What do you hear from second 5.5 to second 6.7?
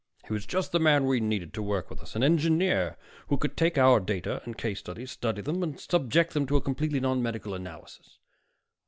and subject them to a